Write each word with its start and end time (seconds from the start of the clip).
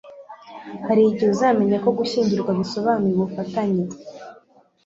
hari 0.87 1.01
igihe 1.05 1.29
uzamenya 1.33 1.77
ko 1.83 1.89
gushyingirwa 1.97 2.51
bisobanura 2.59 3.13
ubufatanye 3.17 3.83